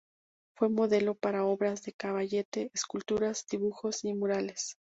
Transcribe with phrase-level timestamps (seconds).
[0.55, 4.79] Fue modelo para obras de caballete, esculturas, dibujos y murales.